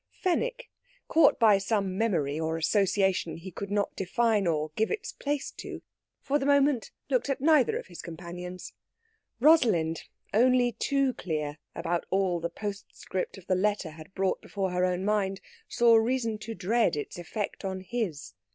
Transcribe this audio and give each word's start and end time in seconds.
Fenwick, 0.09 0.67
caught 1.07 1.37
by 1.39 1.59
some 1.59 1.95
memory 1.95 2.39
or 2.39 2.57
association 2.57 3.37
he 3.37 3.51
could 3.51 3.69
not 3.69 3.95
define 3.95 4.47
or 4.47 4.71
give 4.75 4.89
its 4.89 5.11
place 5.11 5.51
to, 5.51 5.83
for 6.19 6.39
the 6.39 6.45
moment 6.47 6.89
looked 7.11 7.29
at 7.29 7.39
neither 7.39 7.77
of 7.77 7.85
his 7.85 8.01
companions. 8.01 8.73
Rosalind, 9.39 10.05
only 10.33 10.71
too 10.71 11.13
clear 11.13 11.59
about 11.75 12.07
all 12.09 12.39
the 12.39 12.49
postscript 12.49 13.37
of 13.37 13.45
the 13.45 13.53
letter 13.53 13.91
had 13.91 14.11
brought 14.15 14.41
before 14.41 14.71
her 14.71 14.85
own 14.85 15.05
mind, 15.05 15.39
saw 15.67 15.95
reason 15.95 16.39
to 16.39 16.55
dread 16.55 16.95
its 16.95 17.19
effect 17.19 17.63
on 17.63 17.81
his. 17.81 18.33